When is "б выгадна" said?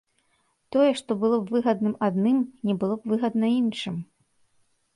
1.41-1.91, 3.03-3.47